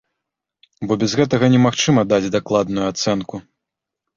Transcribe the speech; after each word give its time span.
Бо 0.91 0.95
без 1.03 1.11
гэтага 1.19 1.45
немагчыма 1.57 2.01
даць 2.15 2.31
дакладную 2.37 2.85
ацэнку. 2.95 3.35